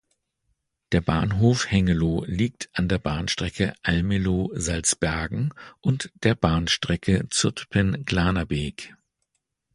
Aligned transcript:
Der 0.93 1.01
Bahnhof 1.01 1.69
Hengelo 1.69 2.23
liegt 2.25 2.71
an 2.73 2.89
der 2.89 2.97
Bahnstrecke 2.97 3.75
Almelo–Salzbergen 3.83 5.53
und 5.79 6.11
der 6.23 6.33
Bahnstrecke 6.33 7.27
Zutphen–Glanerbeek. 7.29 8.95